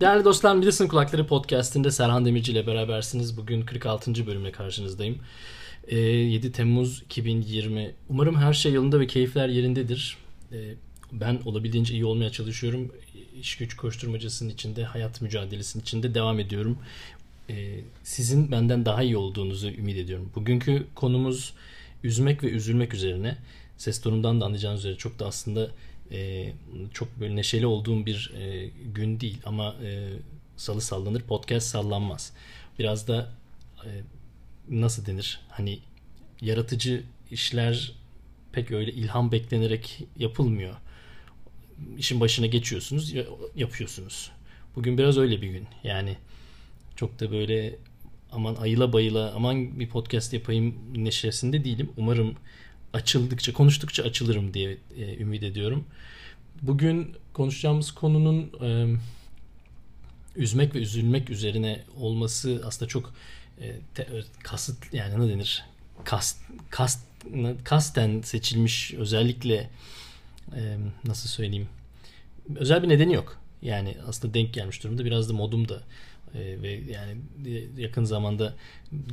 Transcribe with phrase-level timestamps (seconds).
[0.00, 3.36] Değerli dostlar Midas'ın Kulakları Podcast'inde Serhan Demirci ile berabersiniz.
[3.36, 4.26] Bugün 46.
[4.26, 5.18] bölümle karşınızdayım.
[5.88, 7.94] Ee, 7 Temmuz 2020.
[8.08, 10.16] Umarım her şey yolunda ve keyifler yerindedir.
[10.52, 10.74] Ee,
[11.12, 12.92] ben olabildiğince iyi olmaya çalışıyorum.
[13.40, 16.78] İş güç koşturmacasının içinde, hayat mücadelesinin içinde devam ediyorum.
[17.50, 20.30] Ee, sizin benden daha iyi olduğunuzu ümit ediyorum.
[20.34, 21.54] Bugünkü konumuz
[22.04, 23.36] üzmek ve üzülmek üzerine.
[23.76, 25.70] Ses tonundan da anlayacağınız üzere çok da aslında
[26.12, 26.52] e,
[26.92, 30.08] çok böyle neşeli olduğum bir e, gün değil ama e,
[30.56, 32.32] salı sallanır podcast sallanmaz.
[32.78, 33.32] Biraz da
[33.84, 33.88] e,
[34.68, 35.78] nasıl denir hani
[36.40, 37.92] yaratıcı işler
[38.52, 40.76] pek öyle ilham beklenerek yapılmıyor.
[41.98, 43.14] İşin başına geçiyorsunuz
[43.56, 44.30] yapıyorsunuz.
[44.76, 46.16] Bugün biraz öyle bir gün yani
[46.96, 47.76] çok da böyle
[48.32, 51.92] aman ayıla bayıla aman bir podcast yapayım neşesinde değilim.
[51.96, 52.36] Umarım
[52.92, 55.84] açıldıkça, konuştukça açılırım diye e, ümit ediyorum.
[56.62, 58.96] Bugün konuşacağımız konunun e,
[60.36, 63.14] üzmek ve üzülmek üzerine olması aslında çok
[63.60, 64.08] e, te,
[64.42, 65.64] kasıt yani ne denir?
[66.04, 66.38] Kast,
[66.70, 67.06] kast,
[67.64, 69.70] kasten seçilmiş özellikle
[70.56, 71.68] e, nasıl söyleyeyim?
[72.56, 73.40] Özel bir nedeni yok.
[73.62, 75.04] Yani aslında denk gelmiş durumda.
[75.04, 75.82] Biraz da modum da
[76.34, 77.16] e, ve yani
[77.76, 78.54] yakın zamanda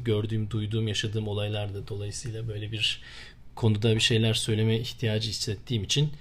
[0.05, 3.01] gördüğüm, duyduğum, yaşadığım olaylar da dolayısıyla böyle bir
[3.57, 6.11] konuda bir şeyler söyleme ihtiyacı hissettiğim için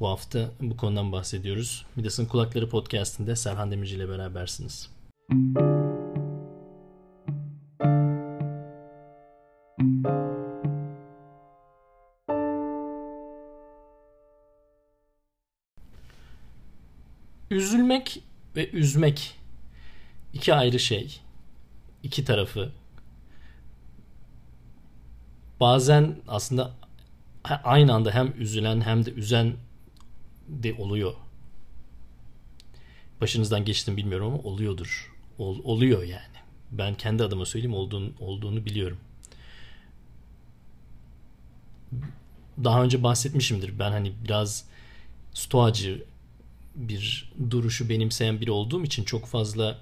[0.00, 1.86] bu hafta bu konudan bahsediyoruz.
[1.96, 4.90] Midas'ın Kulakları Podcast'inde Serhan Demirci ile berabersiniz.
[17.50, 18.22] Üzülmek
[18.56, 19.38] ve üzmek
[20.32, 21.20] iki ayrı şey.
[22.02, 22.72] İki tarafı.
[25.60, 26.83] Bazen aslında
[27.44, 29.54] aynı anda hem üzülen hem de üzen
[30.48, 31.12] de oluyor.
[33.20, 35.14] Başınızdan geçtim bilmiyorum ama oluyordur.
[35.38, 36.34] Ol, oluyor yani.
[36.72, 38.98] Ben kendi adıma söyleyeyim olduğunu, olduğunu biliyorum.
[42.64, 43.78] Daha önce bahsetmişimdir.
[43.78, 44.64] Ben hani biraz
[45.34, 46.04] stoacı
[46.74, 49.78] bir duruşu benimseyen biri olduğum için çok fazla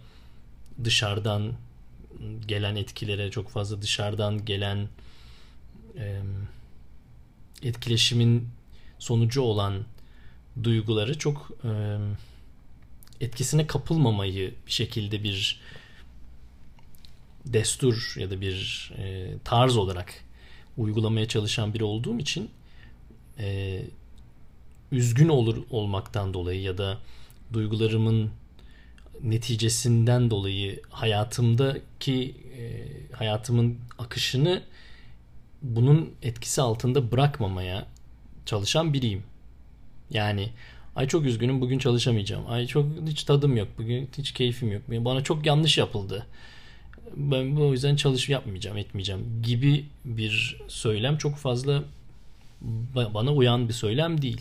[0.84, 1.52] dışarıdan
[2.46, 4.88] gelen etkilere, çok fazla dışarıdan gelen
[5.98, 6.20] e,
[7.62, 8.48] etkileşimin
[8.98, 9.84] sonucu olan
[10.62, 11.70] duyguları çok e,
[13.20, 15.60] etkisine kapılmamayı bir şekilde bir
[17.46, 20.24] destur ya da bir e, tarz olarak
[20.76, 22.50] uygulamaya çalışan biri olduğum için
[23.38, 23.82] e,
[24.92, 26.98] üzgün olur olmaktan dolayı ya da
[27.52, 28.30] duygularımın
[29.22, 32.64] neticesinden dolayı hayatımdaki e,
[33.16, 34.62] hayatımın akışını
[35.62, 37.86] bunun etkisi altında bırakmamaya
[38.46, 39.22] çalışan biriyim.
[40.10, 40.48] Yani
[40.96, 42.44] ay çok üzgünüm bugün çalışamayacağım.
[42.48, 44.82] Ay çok hiç tadım yok bugün hiç keyfim yok.
[44.88, 46.26] Bana çok yanlış yapıldı.
[47.16, 51.84] Ben bu yüzden çalış yapmayacağım, etmeyeceğim gibi bir söylem çok fazla
[52.94, 54.40] bana uyan bir söylem değil.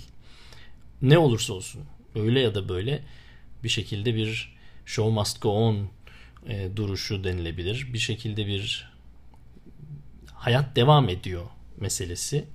[1.01, 1.81] Ne olursa olsun
[2.15, 3.03] öyle ya da böyle
[3.63, 4.55] bir şekilde bir
[4.85, 5.87] show must go on
[6.47, 7.87] e, duruşu denilebilir.
[7.93, 8.90] Bir şekilde bir
[10.41, 11.45] hayat devam ediyor
[11.77, 12.45] meselesi.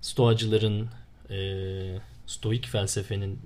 [0.00, 0.90] Stoacıların
[1.30, 1.38] e,
[2.26, 3.40] stoik felsefenin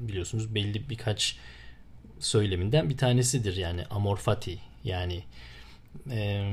[0.00, 1.36] biliyorsunuz belli birkaç
[2.20, 3.56] söyleminden bir tanesidir.
[3.56, 5.24] Yani amor fati yani
[6.10, 6.48] e,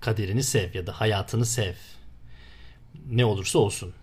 [0.00, 1.74] kaderini sev ya da hayatını sev.
[3.06, 3.94] Ne olursa olsun.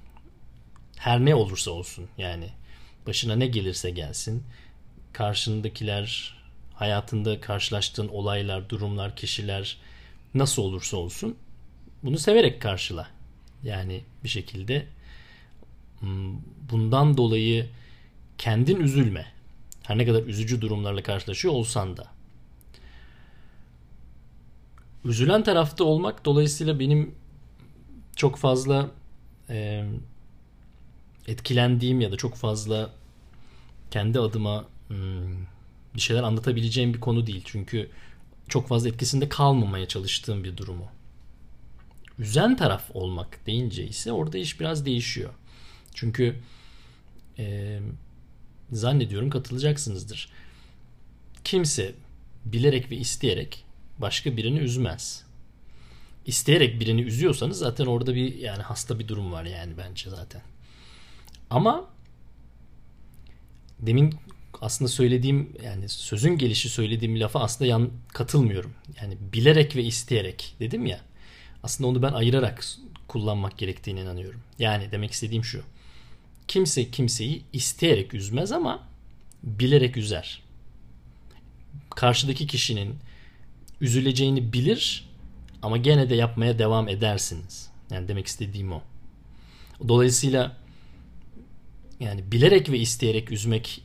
[0.97, 2.49] Her ne olursa olsun yani.
[3.07, 4.43] Başına ne gelirse gelsin.
[5.13, 6.37] Karşındakiler
[6.73, 9.77] hayatında karşılaştığın olaylar durumlar kişiler
[10.37, 11.37] nasıl olursa olsun
[12.03, 13.07] bunu severek karşıla
[13.63, 14.87] yani bir şekilde
[16.71, 17.69] bundan dolayı
[18.37, 19.25] kendin üzülme.
[19.83, 22.07] Her ne kadar üzücü durumlarla karşılaşıyor olsan da.
[25.05, 27.15] Üzülen tarafta olmak dolayısıyla benim
[28.15, 28.91] çok fazla
[29.49, 29.85] e,
[31.27, 32.89] etkilendiğim ya da çok fazla
[33.91, 35.45] kendi adıma hmm,
[35.95, 37.41] bir şeyler anlatabileceğim bir konu değil.
[37.45, 37.89] Çünkü
[38.47, 40.87] çok fazla etkisinde kalmamaya çalıştığım bir durumu.
[42.19, 45.33] Üzen taraf olmak deyince ise orada iş biraz değişiyor.
[45.93, 46.39] Çünkü
[47.39, 47.79] e,
[48.71, 50.29] zannediyorum katılacaksınızdır.
[51.43, 51.95] Kimse
[52.45, 53.65] bilerek ve isteyerek
[53.97, 55.25] başka birini üzmez.
[56.25, 60.41] İsteyerek birini üzüyorsanız zaten orada bir yani hasta bir durum var yani bence zaten.
[61.49, 61.89] Ama
[63.79, 64.15] demin
[64.61, 68.73] aslında söylediğim yani sözün gelişi söylediğim lafa aslında yan katılmıyorum.
[69.01, 71.01] Yani bilerek ve isteyerek dedim ya.
[71.63, 72.65] Aslında onu ben ayırarak
[73.07, 74.41] kullanmak gerektiğine inanıyorum.
[74.59, 75.63] Yani demek istediğim şu
[76.47, 78.87] kimse kimseyi isteyerek üzmez ama
[79.43, 80.41] bilerek üzer.
[81.89, 82.95] karşıdaki kişinin
[83.81, 85.09] üzüleceğini bilir
[85.61, 87.69] ama gene de yapmaya devam edersiniz.
[87.91, 88.81] Yani demek istediğim o.
[89.87, 90.57] Dolayısıyla
[91.99, 93.83] yani bilerek ve isteyerek üzmek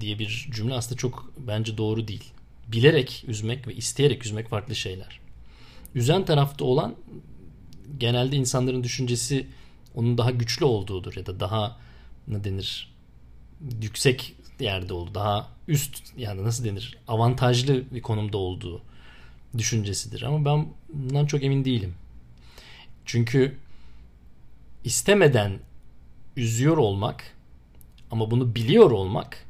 [0.00, 2.24] diye bir cümle aslında çok bence doğru değil.
[2.68, 5.20] Bilerek üzmek ve isteyerek üzmek farklı şeyler.
[5.94, 6.94] Üzen tarafta olan
[7.98, 9.46] genelde insanların düşüncesi
[9.94, 11.76] onun daha güçlü olduğudur ya da daha
[12.28, 12.94] ne denir
[13.82, 15.10] yüksek yerde oldu.
[15.14, 18.82] Daha üst yani nasıl denir avantajlı bir konumda olduğu
[19.58, 20.22] düşüncesidir.
[20.22, 21.94] Ama ben bundan çok emin değilim.
[23.04, 23.56] Çünkü
[24.84, 25.58] istemeden
[26.36, 27.36] üzüyor olmak
[28.10, 29.47] ama bunu biliyor olmak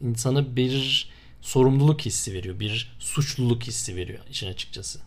[0.00, 1.08] insana bir
[1.40, 2.60] sorumluluk hissi veriyor.
[2.60, 5.00] Bir suçluluk hissi veriyor işin açıkçası.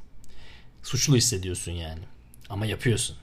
[0.83, 2.01] Suçlu hissediyorsun yani.
[2.49, 3.17] Ama yapıyorsun.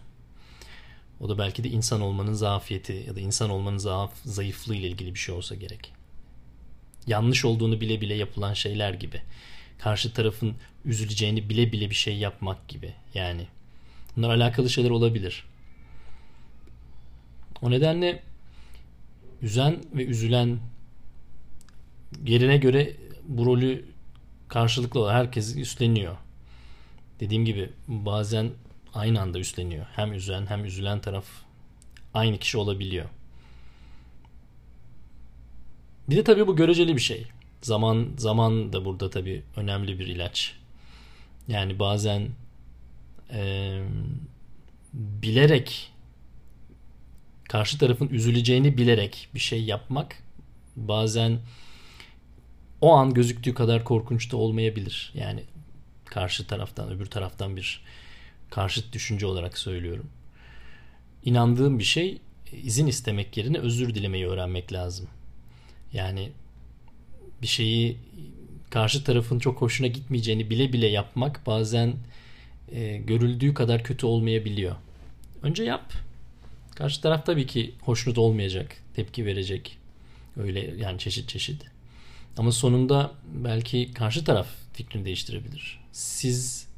[1.20, 5.14] O da belki de insan olmanın zafiyeti ya da insan olmanın zaaf, zayıflığı ile ilgili
[5.14, 5.93] bir şey olsa gerek.
[7.06, 9.22] Yanlış olduğunu bile bile yapılan şeyler gibi.
[9.78, 12.94] Karşı tarafın üzüleceğini bile bile bir şey yapmak gibi.
[13.14, 13.46] Yani
[14.16, 15.44] bunlar alakalı şeyler olabilir.
[17.62, 18.22] O nedenle
[19.43, 20.58] üzen ve üzülen
[22.26, 22.96] yerine göre
[23.28, 23.84] bu rolü
[24.49, 26.16] karşılıklı herkes üstleniyor.
[27.20, 28.50] Dediğim gibi bazen
[28.94, 29.87] aynı anda üstleniyor.
[29.96, 31.25] Hem üzen hem üzülen taraf
[32.14, 33.06] aynı kişi olabiliyor.
[36.08, 37.26] Bir de tabii bu göreceli bir şey.
[37.62, 40.55] Zaman zaman da burada tabii önemli bir ilaç.
[41.49, 42.28] Yani bazen
[43.32, 43.81] e,
[44.93, 45.93] bilerek
[47.49, 50.16] karşı tarafın üzüleceğini bilerek bir şey yapmak
[50.76, 51.38] bazen
[52.85, 55.13] o an gözüktüğü kadar korkunç da olmayabilir.
[55.15, 55.45] Yani
[56.05, 57.81] karşı taraftan öbür taraftan bir
[58.51, 60.07] karşıt düşünce olarak söylüyorum.
[61.25, 62.19] İnandığım bir şey
[62.63, 65.09] izin istemek yerine özür dilemeyi öğrenmek lazım.
[65.93, 66.33] Yani
[67.43, 67.97] bir şeyi
[68.71, 71.95] karşı tarafın çok hoşuna gitmeyeceğini bile bile yapmak bazen
[72.73, 74.77] e, görüldüğü kadar kötü olmayabiliyor.
[75.43, 75.93] Önce yap.
[76.75, 79.79] Karşı taraf tabii ki hoşnut olmayacak, tepki verecek.
[80.37, 81.74] Öyle yani çeşit çeşit.
[82.37, 85.81] Ama sonunda belki karşı taraf fikrini değiştirebilir.
[85.93, 86.69] Siz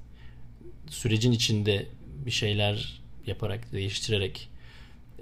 [0.90, 1.86] sürecin içinde
[2.26, 4.48] bir şeyler yaparak, değiştirerek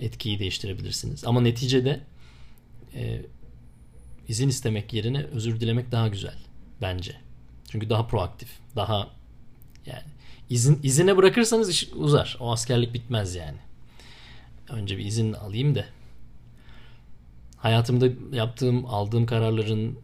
[0.01, 1.25] etkiyi değiştirebilirsiniz.
[1.25, 2.01] Ama neticede
[2.95, 3.21] e,
[4.29, 6.39] izin istemek yerine özür dilemek daha güzel
[6.83, 7.17] bence.
[7.71, 9.09] Çünkü daha proaktif, daha
[9.87, 10.05] yani
[10.51, 12.37] izin izine bırakırsanız iş uzar.
[12.41, 13.59] O askerlik bitmez yani.
[14.69, 15.85] Önce bir izin alayım da
[17.57, 19.99] hayatımda yaptığım, aldığım kararların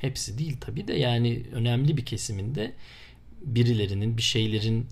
[0.00, 2.74] hepsi değil tabii de yani önemli bir kesiminde
[3.42, 4.86] birilerinin bir şeylerin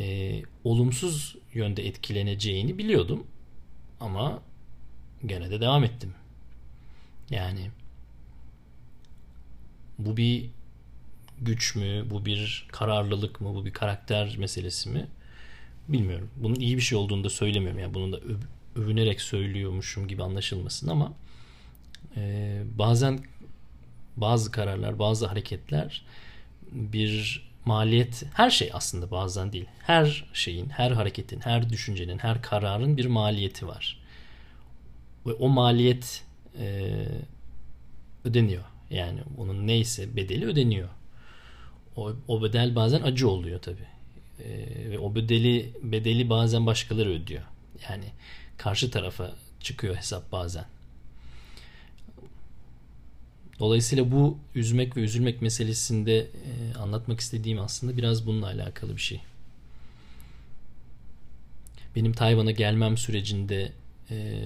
[0.00, 3.26] e, olumsuz yönde etkileneceğini biliyordum
[4.00, 4.42] ama
[5.26, 6.14] gene de devam ettim.
[7.30, 7.70] Yani
[9.98, 10.50] bu bir
[11.40, 15.06] güç mü, bu bir kararlılık mı, bu bir karakter meselesi mi
[15.88, 16.30] bilmiyorum.
[16.36, 17.78] Bunun iyi bir şey olduğunu da söylemiyorum.
[17.78, 18.20] Yani bunun da
[18.76, 21.12] övünerek söylüyormuşum gibi anlaşılmasın ama
[22.16, 23.20] e, bazen
[24.16, 26.02] bazı kararlar, bazı hareketler
[26.72, 29.66] bir maliyet, her şey aslında bazen değil.
[29.82, 33.98] Her şeyin, her hareketin, her düşüncenin, her kararın bir maliyeti var.
[35.26, 36.24] Ve o maliyet
[36.58, 36.94] e,
[38.24, 38.64] ödeniyor.
[38.90, 40.88] Yani onun neyse bedeli ödeniyor.
[41.96, 43.82] O, o bedel bazen acı oluyor tabi.
[44.44, 47.42] E, ve o bedeli bedeli bazen başkaları ödüyor.
[47.90, 48.04] Yani
[48.56, 50.64] karşı tarafa çıkıyor hesap bazen.
[53.58, 59.20] Dolayısıyla bu üzmek ve üzülmek meselesinde e, anlatmak istediğim aslında biraz bununla alakalı bir şey.
[61.96, 63.72] Benim Tayvan'a gelmem sürecinde
[64.10, 64.38] e,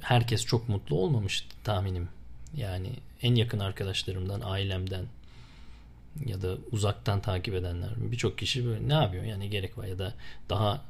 [0.00, 2.08] herkes çok mutlu olmamıştı tahminim.
[2.56, 2.90] Yani
[3.22, 5.04] en yakın arkadaşlarımdan, ailemden
[6.26, 10.14] ya da uzaktan takip edenler birçok kişi böyle ne yapıyor yani gerek var ya da
[10.48, 10.84] daha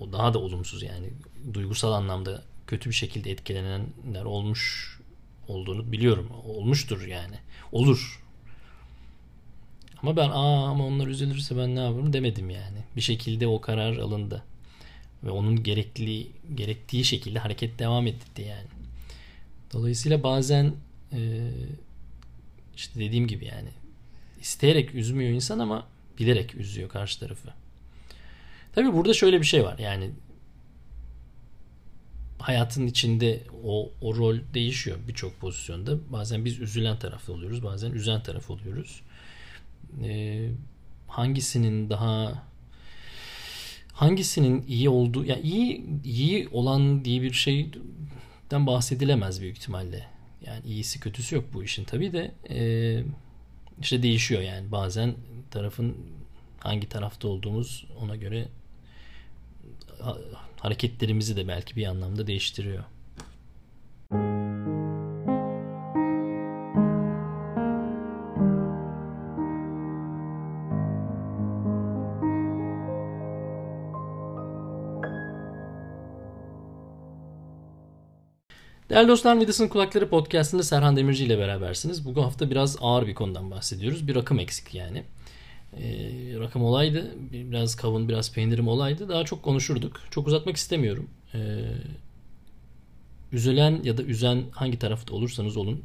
[0.00, 1.10] o daha da olumsuz yani
[1.54, 4.99] duygusal anlamda kötü bir şekilde etkilenenler olmuş
[5.50, 6.28] olduğunu biliyorum.
[6.44, 7.34] Olmuştur yani.
[7.72, 8.22] Olur.
[10.02, 12.78] Ama ben aa ama onlar üzülürse ben ne yaparım demedim yani.
[12.96, 14.42] Bir şekilde o karar alındı.
[15.24, 18.68] Ve onun gerekli gerektiği şekilde hareket devam etti yani.
[19.72, 20.74] Dolayısıyla bazen
[21.12, 21.50] e,
[22.76, 23.68] işte dediğim gibi yani
[24.40, 25.86] isteyerek üzmüyor insan ama
[26.18, 27.48] bilerek üzüyor karşı tarafı.
[28.74, 29.78] Tabii burada şöyle bir şey var.
[29.78, 30.10] Yani
[32.40, 36.12] hayatın içinde o, o rol değişiyor birçok pozisyonda.
[36.12, 39.02] Bazen biz üzülen taraf oluyoruz, bazen üzen taraf oluyoruz.
[40.02, 40.48] Ee,
[41.08, 42.42] hangisinin daha
[43.92, 50.06] hangisinin iyi olduğu yani iyi iyi olan diye bir şeyden bahsedilemez büyük ihtimalle.
[50.46, 52.58] Yani iyisi kötüsü yok bu işin tabii de e,
[53.80, 55.14] işte değişiyor yani bazen
[55.50, 55.96] tarafın
[56.58, 58.48] hangi tarafta olduğumuz ona göre
[60.60, 62.84] hareketlerimizi de belki bir anlamda değiştiriyor.
[78.90, 82.04] Değerli dostlar Midas'ın Kulakları Podcast'ında Serhan Demirci ile berabersiniz.
[82.04, 84.08] Bugün hafta biraz ağır bir konudan bahsediyoruz.
[84.08, 85.04] Bir rakım eksik yani.
[85.76, 87.14] Ee, rakım olaydı.
[87.32, 89.08] Biraz kavun, biraz peynirim olaydı.
[89.08, 90.00] Daha çok konuşurduk.
[90.10, 91.10] Çok uzatmak istemiyorum.
[91.34, 91.60] Ee,
[93.32, 95.84] üzülen ya da üzen hangi tarafta olursanız olun.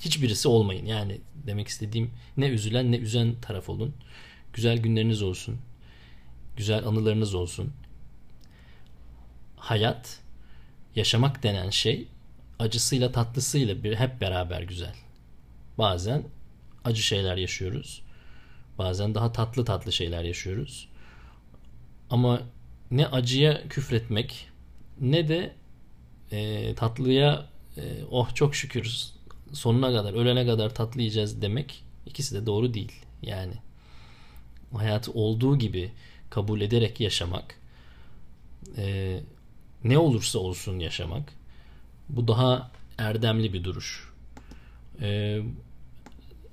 [0.00, 0.86] Hiçbirisi olmayın.
[0.86, 3.94] Yani demek istediğim ne üzülen ne üzen taraf olun.
[4.52, 5.58] Güzel günleriniz olsun.
[6.56, 7.72] Güzel anılarınız olsun.
[9.56, 10.20] Hayat,
[10.96, 12.08] yaşamak denen şey
[12.58, 14.94] acısıyla tatlısıyla bir hep beraber güzel.
[15.78, 16.22] Bazen
[16.84, 18.02] acı şeyler yaşıyoruz.
[18.78, 20.88] Bazen daha tatlı tatlı şeyler yaşıyoruz.
[22.10, 22.42] Ama
[22.90, 24.48] ne acıya küfretmek
[25.00, 25.54] ne de
[26.30, 29.04] e, tatlıya e, oh çok şükür
[29.52, 32.92] sonuna kadar ölene kadar tatlı yiyeceğiz demek ikisi de doğru değil.
[33.22, 33.54] Yani
[34.74, 35.92] hayatı olduğu gibi
[36.30, 37.60] kabul ederek yaşamak
[38.76, 39.20] e,
[39.84, 41.32] ne olursa olsun yaşamak
[42.08, 44.12] bu daha erdemli bir duruş.
[45.00, 45.42] Ee,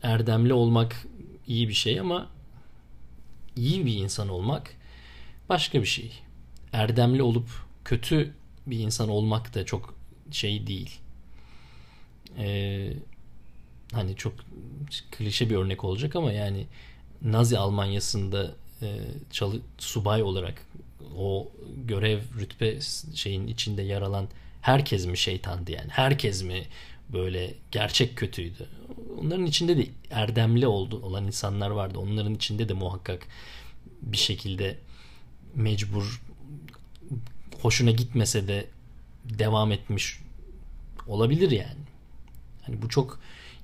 [0.03, 1.07] erdemli olmak
[1.47, 2.29] iyi bir şey ama
[3.55, 4.75] iyi bir insan olmak
[5.49, 6.11] başka bir şey.
[6.73, 7.49] Erdemli olup
[7.85, 8.33] kötü
[8.67, 9.95] bir insan olmak da çok
[10.31, 10.99] şey değil.
[12.37, 12.93] Ee,
[13.93, 14.33] hani çok
[15.11, 16.67] klişe bir örnek olacak ama yani
[17.21, 18.99] Nazi Almanyası'nda e,
[19.31, 20.65] çalı, subay olarak
[21.17, 21.51] o
[21.85, 22.81] görev rütbe
[23.15, 24.27] şeyin içinde yer alan
[24.61, 25.89] herkes mi şeytandı yani?
[25.89, 26.63] Herkes mi
[27.13, 28.67] böyle gerçek kötüydü?
[29.21, 31.99] Onların içinde de erdemli oldu olan insanlar vardı.
[31.99, 33.27] Onların içinde de muhakkak
[34.01, 34.77] bir şekilde
[35.55, 36.21] mecbur
[37.61, 38.65] hoşuna gitmese de
[39.25, 40.19] devam etmiş
[41.07, 41.83] olabilir yani.
[42.61, 43.19] Hani bu çok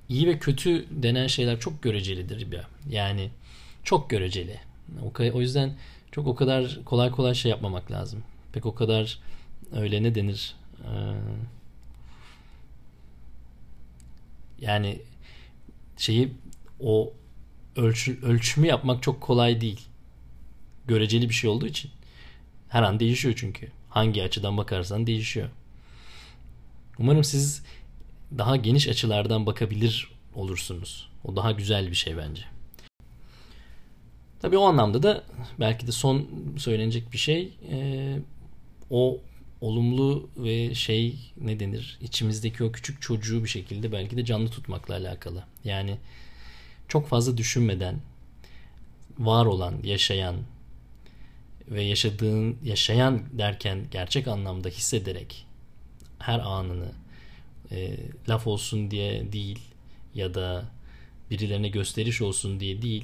[0.10, 2.68] iyi ve kötü denen şeyler çok görecelidir ya.
[2.90, 3.30] Yani
[3.84, 4.60] çok göreceli.
[5.34, 5.76] O yüzden
[6.12, 8.24] çok o kadar kolay kolay şey yapmamak lazım.
[8.54, 9.20] Pek o kadar
[9.72, 10.90] öyle ne denir ee,
[14.62, 15.02] yani
[15.98, 16.34] şeyi
[16.80, 17.14] o
[17.76, 19.88] ölçü, ölçümü yapmak çok kolay değil.
[20.88, 21.92] Göreceli bir şey olduğu için.
[22.70, 23.72] Her an değişiyor çünkü.
[23.90, 25.50] Hangi açıdan bakarsan değişiyor.
[27.00, 27.64] Umarım siz
[28.38, 31.10] daha geniş açılardan bakabilir olursunuz.
[31.24, 32.44] O daha güzel bir şey bence.
[34.42, 35.24] Tabii o anlamda da
[35.60, 38.18] belki de son söylenecek bir şey e,
[38.90, 39.18] o
[39.62, 44.96] olumlu ve şey ne denir içimizdeki o küçük çocuğu bir şekilde belki de canlı tutmakla
[44.96, 45.44] alakalı.
[45.64, 45.98] Yani
[46.88, 48.02] çok fazla düşünmeden
[49.20, 50.36] var olan, yaşayan
[51.68, 55.46] ve yaşadığın yaşayan derken gerçek anlamda hissederek
[56.20, 56.92] her anını
[57.72, 57.98] e,
[58.30, 59.60] laf olsun diye değil
[60.16, 60.66] ya da
[61.32, 63.04] birilerine gösteriş olsun diye değil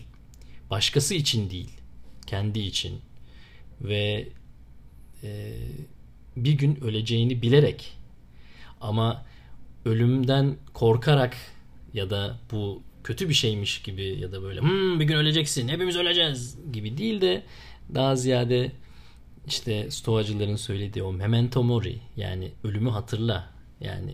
[0.69, 1.69] başkası için değil
[2.27, 3.01] kendi için
[3.81, 4.27] ve
[5.23, 5.53] e,
[6.35, 7.93] bir gün öleceğini bilerek
[8.81, 9.25] ama
[9.85, 11.37] ölümden korkarak
[11.93, 15.95] ya da bu kötü bir şeymiş gibi ya da böyle hmm, bir gün öleceksin hepimiz
[15.95, 17.43] öleceğiz gibi değil de
[17.95, 18.71] daha ziyade
[19.47, 23.49] işte stoacıların söylediği o memento mori yani ölümü hatırla
[23.81, 24.13] yani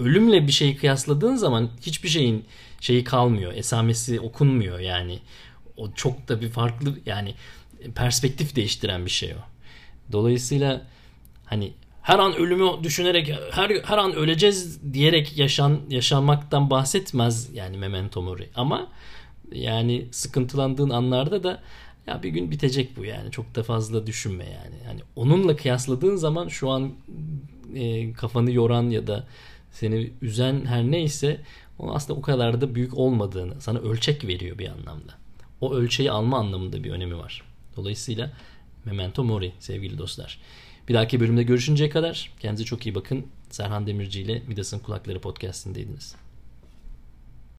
[0.00, 2.44] ölümle bir şeyi kıyasladığın zaman hiçbir şeyin
[2.80, 5.18] şeyi kalmıyor esamesi okunmuyor yani
[5.76, 7.34] o çok da bir farklı yani
[7.94, 9.42] perspektif değiştiren bir şey o.
[10.12, 10.86] Dolayısıyla
[11.54, 18.22] hani her an ölümü düşünerek her her an öleceğiz diyerek yaşan yaşamaktan bahsetmez yani memento
[18.22, 18.88] mori ama
[19.52, 21.62] yani sıkıntılandığın anlarda da
[22.06, 24.74] ya bir gün bitecek bu yani çok da fazla düşünme yani.
[24.86, 26.92] Yani onunla kıyasladığın zaman şu an
[27.74, 29.26] e, kafanı yoran ya da
[29.72, 31.40] seni üzen her neyse
[31.78, 35.12] o aslında o kadar da büyük olmadığını sana ölçek veriyor bir anlamda.
[35.60, 37.42] O ölçeği alma anlamında bir önemi var.
[37.76, 38.30] Dolayısıyla
[38.84, 40.38] memento mori sevgili dostlar.
[40.88, 43.26] Bir dahaki bölümde görüşünceye kadar kendinize çok iyi bakın.
[43.50, 46.23] Serhan Demirci ile Midas'ın Kulakları podcastindeydiniz.